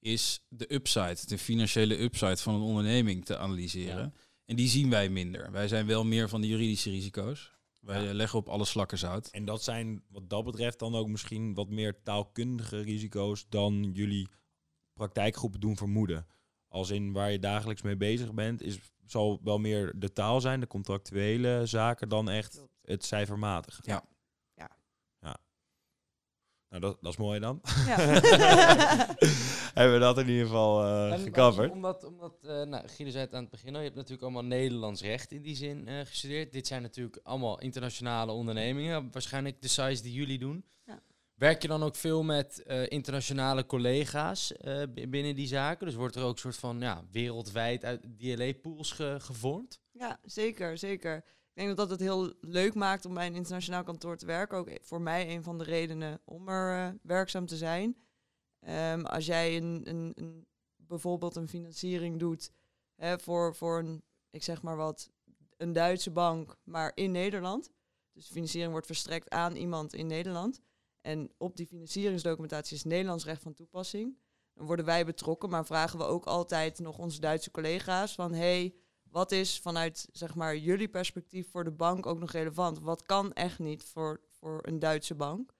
[0.00, 3.98] Is de upside, de financiële upside van een onderneming te analyseren.
[4.02, 4.12] Ja.
[4.44, 5.50] En die zien wij minder.
[5.52, 7.58] Wij zijn wel meer van de juridische risico's.
[7.80, 8.08] Wij Ja.
[8.08, 9.28] eh, leggen op alle slakken zout.
[9.28, 14.28] En dat zijn wat dat betreft dan ook misschien wat meer taalkundige risico's dan jullie
[14.94, 16.26] praktijkgroepen doen vermoeden.
[16.68, 20.60] Als in waar je dagelijks mee bezig bent, is, zal wel meer de taal zijn,
[20.60, 23.82] de contractuele zaken, dan echt het cijfermatige.
[23.84, 23.92] Ja.
[23.92, 24.04] Ja.
[26.70, 27.60] Nou, dat, dat is mooi dan.
[27.86, 27.96] Ja.
[29.74, 31.70] Hebben we dat in ieder geval eh gecoverd.
[31.70, 34.44] Omdat, omdat eh nou, Guido zei het aan het begin al, je hebt natuurlijk allemaal
[34.44, 36.52] Nederlands recht in die zin eh, gestudeerd.
[36.52, 40.64] Dit zijn natuurlijk allemaal internationale ondernemingen, waarschijnlijk de size die jullie doen.
[40.86, 41.02] Ja.
[41.34, 45.86] Werk je dan ook veel met eh, internationale collega's eh, binnen die zaken?
[45.86, 49.80] Dus wordt er ook een soort van ja, wereldwijd uit DLA-pools gevormd?
[49.92, 51.24] Ja, zeker, zeker.
[51.60, 54.58] Denk dat dat het heel leuk maakt om bij een internationaal kantoor te werken.
[54.58, 57.96] Ook voor mij een van de redenen om er eh, werkzaam te zijn.
[58.60, 60.46] Ehm, als jij een, een, een,
[60.76, 62.52] bijvoorbeeld een financiering doet
[62.94, 65.10] hè, voor, voor een, ik zeg maar wat,
[65.56, 67.70] een Duitse bank, maar in Nederland.
[68.12, 70.60] Dus financiering wordt verstrekt aan iemand in Nederland.
[71.00, 74.18] En op die financieringsdocumentatie is Nederlands recht van toepassing.
[74.54, 78.32] Dan worden wij betrokken, maar vragen we ook altijd nog onze Duitse collega's van...
[78.32, 78.74] hey,
[79.10, 82.78] wat is vanuit zeg maar, jullie perspectief voor de bank ook nog relevant?
[82.78, 85.52] Wat kan echt niet voor, voor een Duitse bank?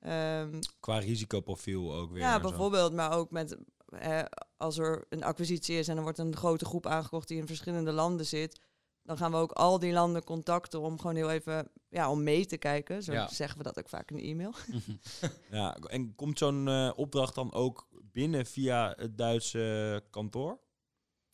[0.00, 2.20] Ehm, Qua risicoprofiel ook weer.
[2.22, 2.40] ja, zo.
[2.48, 3.56] bijvoorbeeld, maar ook met
[3.88, 4.22] eh,
[4.56, 7.92] als er een acquisitie is en er wordt een grote groep aangekocht die in verschillende
[7.92, 8.60] landen zit,
[9.02, 12.46] dan gaan we ook al die landen contacten om gewoon heel even ja, om mee
[12.46, 13.02] te kijken.
[13.02, 13.28] Zo Ja.
[13.28, 14.54] zeggen we dat ook vaak in de e-mail.
[15.50, 20.58] Ja, en komt zo'n eh, opdracht dan ook binnen via het Duitse kantoor?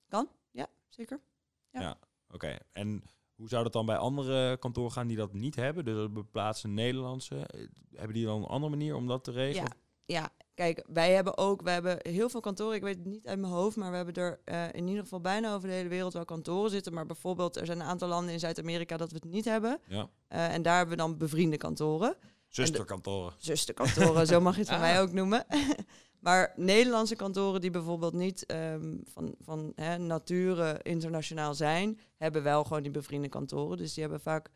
[0.08, 0.28] Kan?
[0.50, 1.20] Ja, zeker.
[1.72, 1.96] Ja.
[2.30, 3.02] Oké, en
[3.34, 5.84] hoe zou dat dan bij andere kantoren gaan die dat niet hebben?
[5.84, 7.36] Dus dat beplaatsen Nederlandse.
[7.36, 7.60] eh,
[7.94, 9.76] Hebben die dan een andere manier om dat te regelen?
[10.04, 13.26] Ja, ja, kijk, wij hebben ook, we hebben heel veel kantoren, ik weet het niet
[13.26, 15.88] uit mijn hoofd, maar we hebben er eh, in ieder geval bijna over de hele
[15.88, 16.94] wereld wel kantoren zitten.
[16.94, 19.80] Maar bijvoorbeeld, er zijn een aantal landen in Zuid-Amerika dat we het niet hebben.
[19.86, 20.08] Ja.
[20.28, 22.16] Eh, en daar hebben we dan bevriende kantoren.
[22.48, 23.32] Zusterkantoren.
[23.38, 24.82] zusterkantoren, zo mag je het van Ah.
[24.84, 25.46] mij ook noemen.
[26.20, 32.64] maar Nederlandse kantoren die bijvoorbeeld niet ehm, van, van hè, nature internationaal zijn, hebben wel
[32.64, 33.76] gewoon die bevriende kantoren.
[33.76, 34.50] Dus die hebben vaak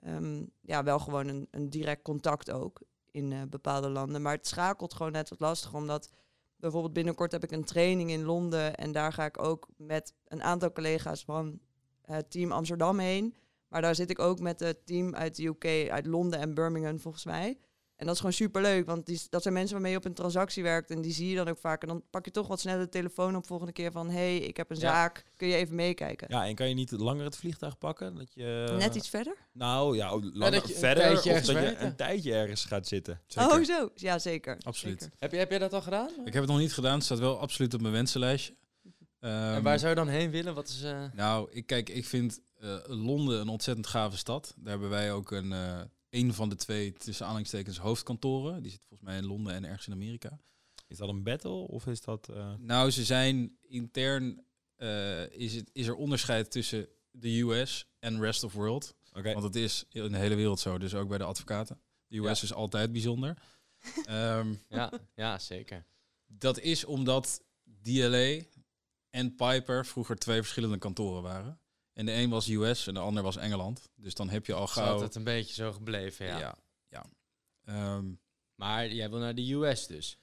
[0.00, 4.22] ehm, ja, wel gewoon een, een direct contact ook in eh, bepaalde landen.
[4.22, 6.10] Maar het schakelt gewoon net wat lastig, omdat
[6.56, 10.42] bijvoorbeeld binnenkort heb ik een training in Londen en daar ga ik ook met een
[10.42, 11.60] aantal collega's van
[12.02, 13.34] het team Amsterdam heen.
[13.68, 17.00] Maar daar zit ik ook met het team uit de UK, uit Londen en Birmingham
[17.00, 17.58] volgens mij.
[17.98, 20.14] En dat is gewoon super leuk, want die, dat zijn mensen waarmee je op een
[20.14, 20.90] transactie werkt.
[20.90, 21.82] En die zie je dan ook vaak.
[21.82, 24.10] En dan pak je toch wat sneller de telefoon op volgende keer van...
[24.10, 24.82] hey, ik heb een Ja.
[24.82, 26.26] zaak, kun je even meekijken?
[26.30, 28.14] Ja, en kan je niet langer het vliegtuig pakken?
[28.14, 29.36] Dat je, Net iets verder?
[29.52, 32.86] Nou ja, o- langer dat je een verder of dat je een tijdje ergens gaat
[32.86, 33.20] zitten.
[33.26, 33.50] Zeker.
[33.58, 33.90] Oh, zo.
[33.94, 34.56] Ja, zeker.
[34.62, 35.00] Absoluut.
[35.02, 35.16] Zeker.
[35.18, 36.08] Heb, je, heb jij dat al gedaan?
[36.24, 36.94] Ik heb het nog niet gedaan.
[36.94, 38.54] Het staat wel absoluut op mijn wensenlijstje.
[39.20, 40.54] en Ehm, waar zou je dan heen willen?
[40.54, 40.82] Wat is...
[40.82, 44.54] eh, Nou, ik, kijk, ik vind eh, Londen een ontzettend gave stad.
[44.56, 45.80] Daar hebben wij ook een, eh
[46.10, 48.62] een van de twee, tussen aanhalingstekens, hoofdkantoren.
[48.62, 50.40] Die zit volgens mij in Londen en ergens in Amerika.
[50.86, 52.28] Is dat een battle of is dat...
[52.28, 54.44] eh, Nou, ze zijn intern,
[54.76, 58.94] eh, is, het, is er onderscheid tussen de US en rest of world.
[59.12, 61.80] Oké, Want het is in de hele wereld zo, dus ook bij de advocaten.
[62.06, 62.44] De US Ja.
[62.46, 63.36] is altijd bijzonder.
[64.04, 65.86] Ehm, ja, ja, zeker.
[66.26, 67.42] dat is omdat
[67.82, 68.40] DLA
[69.10, 71.60] en Piper vroeger twee verschillende kantoren waren.
[71.98, 73.90] En de een was US en de ander was Engeland.
[73.96, 74.92] Dus dan heb je al Het is gauw...
[74.92, 76.38] altijd een beetje zo gebleven, ja.
[76.38, 76.58] ja.
[76.88, 77.04] ja,
[77.64, 78.12] Ehm,
[78.54, 80.18] Maar jij wil naar de US dus.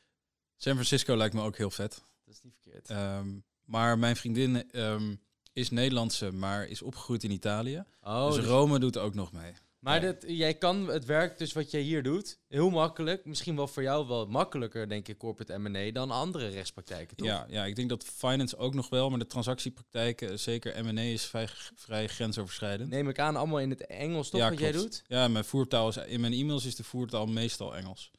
[0.56, 2.04] San Francisco lijkt me ook heel vet.
[2.24, 2.90] Dat is niet verkeerd.
[2.90, 5.16] Ehm, maar mijn vriendin ehm,
[5.54, 7.84] is Nederlandse, maar is opgegroeid in Italië.
[8.02, 9.54] oh, dus dus- Rome doet ook nog mee.
[9.86, 13.26] Maar dat, jij kan het werk dus wat jij hier doet, heel makkelijk.
[13.26, 17.28] Misschien wel voor jou wel makkelijker, denk ik, corporate M&A dan andere rechtspraktijken, toch?
[17.28, 21.26] Ja, ja, ik denk dat finance ook nog wel, maar de transactiepraktijken, zeker M&A, is
[21.26, 22.90] vrij, vrij grensoverschrijdend.
[22.90, 25.04] Neem ik aan, allemaal in het Engels, toch, Ja, wat jij doet?
[25.08, 28.12] Ja, mijn voertaal is, in mijn e-mails is de voertaal meestal Engels.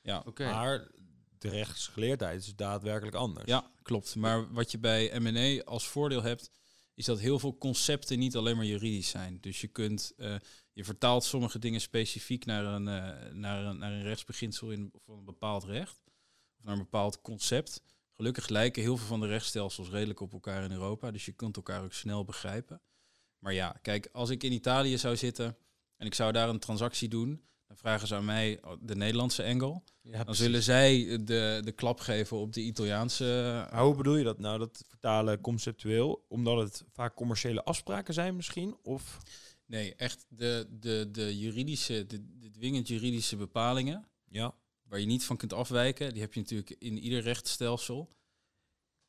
[0.00, 0.44] Ja, Oké.
[0.44, 0.88] Maar
[1.38, 3.46] de rechtsgeleerdheid is daadwerkelijk anders.
[3.46, 4.16] ja, klopt.
[4.16, 6.50] Maar wat je bij M&A als voordeel hebt,
[6.94, 9.38] is dat heel veel concepten niet alleen maar juridisch zijn.
[9.40, 10.34] Dus je kunt, eh,
[10.78, 15.16] je vertaalt sommige dingen specifiek naar een, eh, naar een, naar een rechtsbeginsel in voor
[15.16, 16.00] een bepaald recht.
[16.58, 17.82] Of naar een bepaald concept.
[18.16, 21.10] Gelukkig lijken heel veel van de rechtsstelsels redelijk op elkaar in Europa.
[21.10, 22.80] Dus je kunt elkaar ook snel begrijpen.
[23.38, 25.56] Maar ja, kijk, als ik in Italië zou zitten
[25.96, 29.84] en ik zou daar een transactie doen, dan vragen ze aan mij de Nederlandse engel.
[30.00, 30.44] Ja, Dan precies.
[30.44, 33.24] zullen zij de, de klap geven op de Italiaanse.
[33.70, 36.24] Maar hoe bedoel je dat nou, dat vertalen conceptueel?
[36.28, 38.76] Omdat het vaak commerciële afspraken zijn misschien?
[38.82, 39.18] Of
[39.68, 45.24] Nee, echt de, de, de juridische, de, de dwingend juridische bepalingen, ja, waar je niet
[45.24, 48.16] van kunt afwijken, die heb je natuurlijk in ieder rechtsstelsel.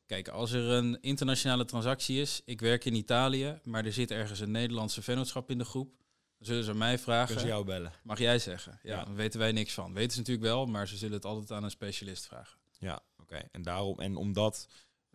[0.06, 4.40] Kijk, als er een internationale transactie is, ik werk in Italië, maar er zit ergens
[4.40, 5.94] een Nederlandse vennootschap in de groep,
[6.38, 7.92] dan zullen ze mij vragen, Kunnen ze jou bellen?
[8.02, 8.78] mag jij zeggen?
[8.82, 9.04] Ja, Ja.
[9.04, 9.92] dan weten wij niks van.
[9.94, 12.58] Weten ze natuurlijk wel, maar ze zullen het altijd aan een specialist vragen.
[12.78, 13.36] Ja, oké.
[13.52, 14.68] En daarom en omdat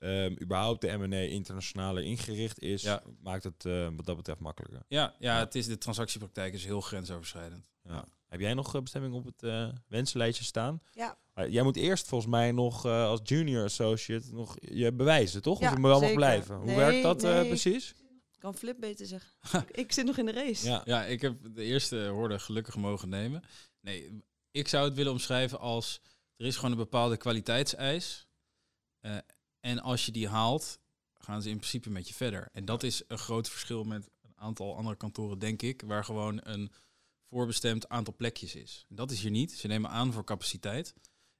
[0.06, 3.04] ehm, überhaupt de M&A internationaler ingericht is, Ja.
[3.22, 4.82] maakt het eh, wat dat betreft makkelijker.
[4.88, 5.39] Ja, ja, Ja.
[5.39, 7.70] het is, de transactiepraktijk is heel grensoverschrijdend.
[7.84, 8.06] Ja.
[8.28, 10.82] Heb jij nog eh, bestemming op het eh wensenlijstje staan?
[10.91, 11.18] Ja.
[11.50, 15.60] Jij moet eerst volgens mij nog eh, als junior associate nog je bewijzen, toch?
[15.60, 16.56] Ja, of je moet wel mag blijven.
[16.56, 17.48] Hoe Nee, werkt dat eh, nee.
[17.48, 17.94] precies?
[18.38, 19.32] kan Flip beter zeggen.
[19.68, 20.68] ik, ik zit nog in de race.
[20.68, 20.82] Ja.
[20.86, 23.44] Ja, ik heb de eerste hoorde gelukkig mogen nemen.
[23.82, 26.02] Nee, ik zou het willen omschrijven als
[26.38, 28.28] er is gewoon een bepaalde kwaliteitseis.
[29.65, 30.80] En als je die haalt,
[31.13, 32.49] gaan ze in principe met je verder.
[32.51, 36.39] En dat is een groot verschil met een aantal andere kantoren, denk ik, waar gewoon
[36.43, 36.71] een
[37.30, 38.86] voorbestemd aantal plekjes is.
[38.89, 39.51] En dat is hier niet.
[39.51, 40.93] Ze nemen aan voor capaciteit.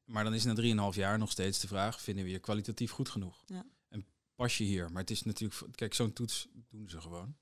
[0.04, 3.10] Maar dan is na 3,5 jaar nog steeds de vraag, vinden we je kwalitatief goed
[3.10, 3.44] genoeg?
[3.46, 3.66] Ja.
[3.90, 4.92] En pas je hier?
[4.92, 7.36] Maar het is natuurlijk, kijk, zo'n toets doen ze gewoon.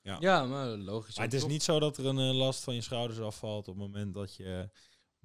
[0.00, 1.16] Ja, maar logisch.
[1.16, 1.50] Maar het is toch?
[1.50, 4.34] niet zo dat er een eh, last van je schouders afvalt op het moment dat
[4.34, 4.70] je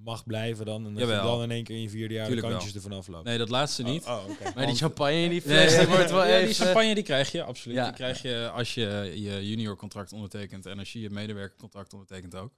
[0.04, 0.86] mag blijven dan.
[0.86, 2.62] En dat je dan in één keer in je vierde jaar Tuurlijk de wel.
[2.62, 3.26] kantjes ervan afloopt.
[3.26, 4.06] Nee, dat laatste niet.
[4.06, 4.52] Oh, oh, oké.
[4.56, 6.46] Maar die champagne die fles, wordt wel ja, even...
[6.46, 7.78] die champagne die krijg je, absoluut.
[7.78, 7.86] Ja.
[7.86, 12.36] Die krijg je als je je junior contract ondertekent en als je je medewerkercontract ondertekent
[12.36, 12.54] ook.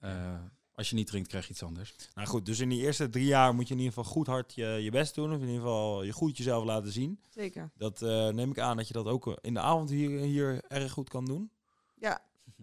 [0.00, 0.34] Eh,
[0.74, 1.94] als je niet drinkt, krijg je iets anders.
[2.14, 4.54] Nou goed, dus in die eerste drie jaar moet je in ieder geval goed hard
[4.54, 5.32] je, je best doen.
[5.32, 7.20] Of in ieder geval je goed jezelf laten zien.
[7.28, 7.70] Zeker.
[7.76, 10.92] Dat eh, neem ik aan dat je dat ook in de avond hier, hier erg
[10.92, 11.50] goed kan doen.
[11.94, 12.20] Ja.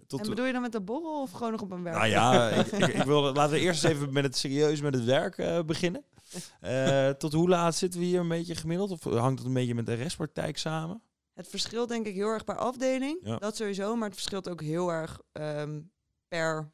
[0.08, 1.96] Tot, en bedoel je dan met de borrel of gewoon nog op een werk?
[1.96, 4.94] nou ja, ik, ik, ik wil, laten we eerst eens even met het serieus met
[4.94, 6.04] het werk eh, beginnen.
[6.60, 8.92] Eh, tot hoe laat zitten we hier een beetje gemiddeld?
[8.92, 11.02] Of hangt het een beetje met de restpraktijk samen?
[11.34, 13.20] Het verschilt denk ik heel erg per afdeling.
[13.24, 13.38] Ja.
[13.38, 13.96] Dat sowieso.
[13.96, 15.82] Maar het verschilt ook heel erg ehm,
[16.28, 16.72] per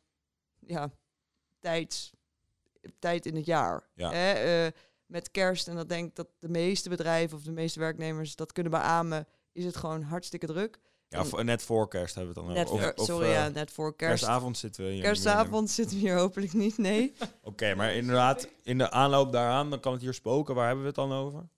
[0.59, 0.91] ja,
[1.59, 2.11] tijds,
[2.99, 3.89] tijd in het jaar.
[3.93, 4.11] Ja.
[4.11, 4.71] Eh,
[5.05, 8.51] met kerst, en dat denk ik dat de meeste bedrijven of de meeste werknemers dat
[8.51, 10.79] kunnen beamen, is het gewoon hartstikke druk.
[11.09, 12.83] Ja, voor- net voor kerst hebben we het dan Net over.
[12.83, 14.13] voor, Of, sorry, eh, ja, net voor kerst.
[14.23, 15.01] Kerstavond zitten we hier.
[15.01, 17.13] Kerstavond zitten we hier hopelijk niet, nee.
[17.43, 20.55] Oké, maar inderdaad, in de aanloop daaraan, dan kan het hier spoken.
[20.55, 21.49] Waar hebben we het dan over?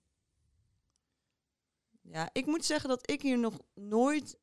[2.02, 4.38] Ja, ik moet zeggen dat ik hier nog nooit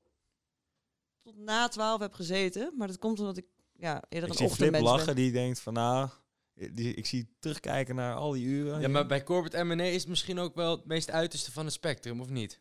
[1.21, 2.73] tot na twaalf heb gezeten.
[2.77, 3.45] Maar dat komt omdat ik
[3.75, 5.15] ja, eerder Ik een ochtendmens lachen, ben.
[5.15, 6.09] die denkt van nou,
[6.53, 8.81] die, ik zie terugkijken naar al die uren.
[8.81, 11.73] Ja, maar bij corporate M&A is het misschien ook wel het meest uiterste van het
[11.73, 12.59] spectrum, of niet?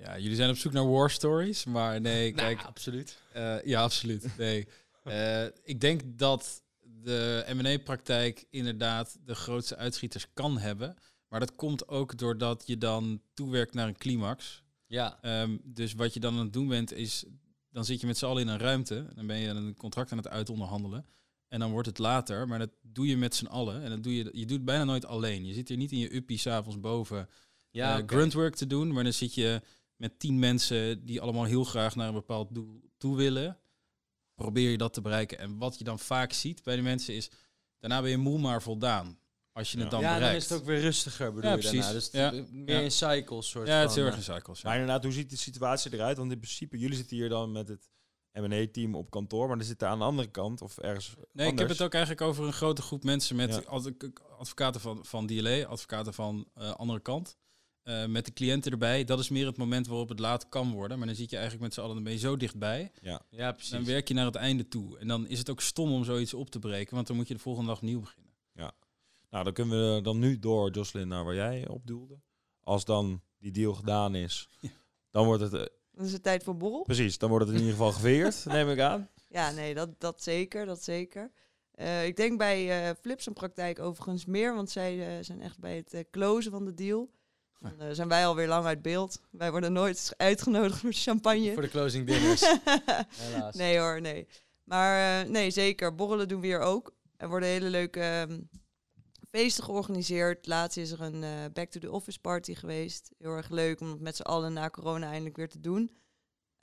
[0.00, 3.18] Ja, jullie zijn op zoek naar war stories, maar nee, kijk, Nou, absoluut.
[3.32, 4.26] eh, ja, absoluut.
[4.38, 4.66] Nee.
[5.04, 10.96] Eh, ik denk dat de M&A-praktijk inderdaad de grootste uitschieters kan hebben.
[11.28, 14.62] Maar dat komt ook doordat je dan toewerkt naar een climax.
[14.86, 15.18] Ja.
[15.22, 17.24] Ehm, dus wat je dan aan het doen bent, is
[17.70, 19.06] dan zit je met z'n allen in een ruimte.
[19.14, 21.06] Dan ben je een contract aan het uitonderhandelen.
[21.48, 23.82] En dan wordt het later, maar dat doe je met z'n allen.
[23.82, 25.46] En dat doe je, je doet het bijna nooit alleen.
[25.46, 27.28] Je zit hier niet in je uppie s'avonds boven
[27.70, 28.92] Ja, eh, gruntwork te doen.
[28.92, 29.62] Maar dan zit je
[30.00, 33.58] met tien mensen die allemaal heel graag naar een bepaald doel toe willen.
[34.34, 35.38] Probeer je dat te bereiken.
[35.38, 37.30] En wat je dan vaak ziet bij de mensen is,
[37.78, 39.18] daarna ben je moe maar voldaan.
[39.52, 39.82] Als je Ja.
[39.82, 40.32] het dan ja, bereikt.
[40.32, 41.80] dan is het ook weer rustiger, bedoel Ja, je daarna.
[41.80, 42.10] precies.
[42.10, 42.32] Dus Ja.
[42.34, 42.80] het- meer Ja.
[42.80, 44.60] in cycles soort ja, het is van, heel erg eh, in cycles.
[44.60, 44.68] ja.
[44.68, 46.16] Maar inderdaad, hoe ziet de situatie eruit?
[46.16, 47.88] Want in principe, jullie zitten hier dan met het
[48.32, 51.68] M&A-team op kantoor, maar er zitten aan de andere kant of ergens Nee, ik heb
[51.68, 53.60] het ook eigenlijk over een grote groep mensen met Ja.
[53.66, 53.90] adv-
[54.38, 57.36] advocaten van, van DLA, advocaten van eh, andere kant.
[57.90, 59.04] Eh, met de cliënten erbij.
[59.04, 60.98] Dat is meer het moment waarop het laat kan worden.
[60.98, 62.92] Maar dan zit je eigenlijk met z'n allen, je zo dichtbij.
[63.02, 63.70] Ja, Ja, precies.
[63.72, 64.98] Dan werk je naar het einde toe.
[64.98, 67.34] En dan is het ook stom om zoiets op te breken, want dan moet je
[67.34, 68.28] de volgende dag opnieuw beginnen.
[69.30, 72.20] nou dan kunnen we dan nu door, Jocelyn, naar waar jij op doelde.
[72.60, 74.68] Als dan die deal gedaan is, Ja.
[75.10, 76.82] dan wordt het, eh, Dan is het tijd voor borrel.
[76.82, 79.08] precies, dan wordt het in ieder geval geveerd, neem ik aan.
[79.28, 81.30] Ja, nee, dat, dat zeker, dat zeker.
[81.70, 85.76] Eh, ik denk bij eh Flips een praktijk overigens meer, want zij zijn echt bij
[85.76, 87.10] het closen van de deal.
[87.60, 89.20] Dan eh, zijn wij alweer lang uit beeld.
[89.30, 91.52] Wij worden nooit uitgenodigd voor champagne.
[91.52, 92.40] Voor de closing dinners.
[93.16, 93.54] Helaas.
[93.54, 94.26] nee hoor, nee.
[94.64, 95.94] Maar eh, nee, zeker.
[95.94, 96.94] Borrelen doen we hier ook.
[97.16, 98.40] Er worden hele leuke ehm,
[99.30, 100.46] feesten georganiseerd.
[100.46, 103.10] Laatst is er een eh, Back to the Office party geweest.
[103.18, 105.96] Heel erg leuk om het met z'n allen na corona eindelijk weer te doen.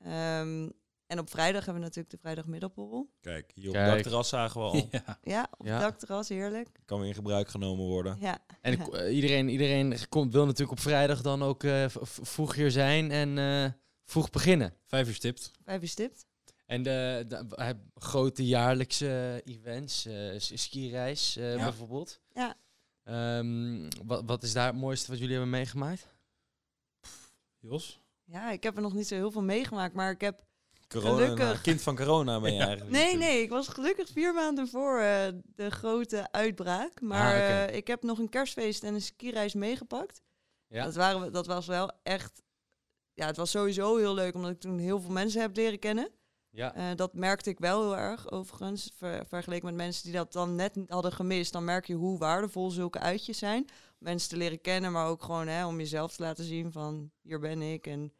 [0.04, 0.70] Ehm,
[1.08, 3.10] en op vrijdag hebben we natuurlijk de vrijdagmiddagborrel.
[3.22, 3.86] Kijk, hier op Kijk.
[3.86, 4.76] het dakterras zagen we al.
[4.91, 5.20] Ja.
[5.24, 5.72] Ja, op Ja.
[5.74, 6.80] het dakterras, heerlijk.
[6.86, 8.17] Kan weer in gebruik genomen worden.
[8.20, 8.88] Ja, En ik-
[9.20, 13.72] iedereen, iedereen komt, wil natuurlijk op vrijdag dan ook eh, vroeg hier zijn en eh,
[14.06, 14.74] vroeg beginnen.
[14.86, 15.52] Vijf uur stipt.
[15.63, 16.26] vijf uur stipt.
[16.65, 21.63] En de, de, grote jaarlijkse events, eh, s- skireis eh, Ja.
[21.63, 22.20] bijvoorbeeld.
[22.34, 22.56] Ja.
[23.04, 26.08] Ehm, wat, wat is daar het mooiste wat jullie hebben meegemaakt?
[27.60, 28.02] Jos?
[28.24, 30.46] Ja, ik heb er nog niet zo heel veel meegemaakt, maar ik heb...
[30.88, 31.62] Corona, Gelukkig.
[31.62, 32.65] kind van corona ben je Ja.
[32.67, 32.97] eigenlijk.
[32.97, 37.02] Nee, nee, ik was gelukkig vier maanden voor eh, de grote uitbraak.
[37.02, 40.21] Maar Ah, eh, ik heb nog een kerstfeest en een skireis meegepakt.
[40.67, 40.84] Ja.
[40.84, 42.41] Dat, waren, we- dat was wel echt...
[43.13, 46.10] Ja, het was sowieso heel leuk, omdat ik toen heel veel mensen heb leren kennen.
[46.50, 46.73] Ja.
[46.76, 48.91] Eh, dat merkte ik wel heel erg, overigens.
[48.97, 51.52] Ver- vergeleken met mensen die dat dan net niet hadden gemist.
[51.54, 53.65] Dan merk je hoe waardevol zulke uitjes zijn.
[53.97, 57.12] Mensen te leren kennen, maar ook gewoon hè, om jezelf te laten zien van...
[57.21, 58.13] Hier ben ik en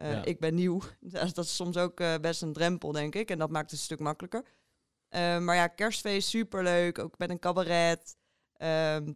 [0.00, 0.24] eh, Ja.
[0.24, 0.80] ik ben nieuw.
[1.00, 3.30] Dat dat is soms ook eh, best een drempel, denk ik.
[3.30, 4.44] En dat maakt het een stuk makkelijker.
[5.08, 6.98] Eh, maar ja, kerstfeest, superleuk.
[6.98, 8.16] Ook met een cabaret.
[8.52, 9.12] Ehm,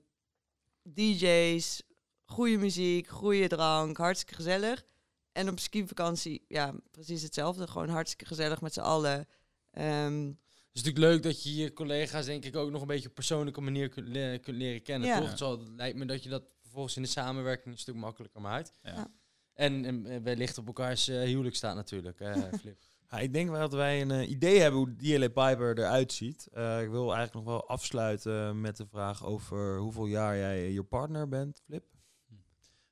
[0.83, 1.83] DJ's,
[2.25, 3.97] goede muziek, goede drank.
[3.97, 4.85] Hartstikke gezellig.
[5.33, 7.67] En op skivakantie, ja, precies hetzelfde.
[7.67, 9.27] Gewoon hartstikke gezellig met z'n allen.
[9.71, 13.09] Ehm, Het is natuurlijk leuk dat je je collega's denk ik ook nog een beetje
[13.09, 15.09] op persoonlijke manier kunt, le- kunt leren kennen.
[15.09, 15.21] Ja.
[15.21, 15.39] Toch?
[15.39, 18.73] Zo, het lijkt me dat je dat vervolgens in de samenwerking een stuk makkelijker maakt.
[18.83, 19.11] Ja.
[19.55, 22.77] En, en eh, wellicht op elkaars eh, huwelijk staat natuurlijk, eh, Flip.
[23.11, 26.49] Ja, ik denk wel dat wij een idee hebben hoe DLA Piper eruit ziet.
[26.53, 30.83] Eh, ik wil eigenlijk nog wel afsluiten met de vraag over hoeveel jaar jij je
[30.83, 31.85] partner bent, Flip.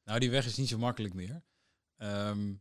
[0.05, 1.43] Nou, die weg is niet zo makkelijk meer.
[1.97, 2.53] Ehm,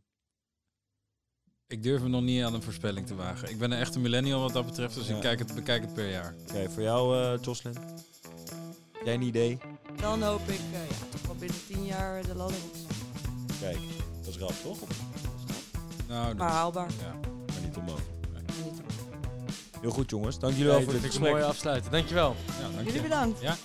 [1.66, 3.50] ik durf me nog niet aan een voorspelling te wagen.
[3.50, 5.14] Ik ben een echte millennial wat dat betreft, dus Ja.
[5.14, 6.34] ik kijk het, bekijk het per jaar.
[6.40, 7.76] Oké, voor jou, eh Jocelyn.
[9.04, 9.58] Jij een idee?
[9.96, 12.81] dan hoop ik eh, ja, toch wel binnen tien jaar de ladder op.
[13.62, 13.78] Kijk,
[14.24, 14.78] dat is rap toch?
[16.08, 16.88] Nou, dat- Maar haalbaar.
[17.00, 17.14] ja.
[17.46, 18.10] Maar niet onmogelijk.
[18.64, 18.80] Niet.
[19.80, 21.40] Heel goed jongens, dank jullie wel Nee, voor dit vind ik een gesprek.
[21.42, 21.90] mooie afsluiten.
[21.90, 22.36] Dankjewel.
[22.46, 22.84] ja dank je.
[22.84, 23.40] Jullie bedankt.
[23.40, 23.56] Ja,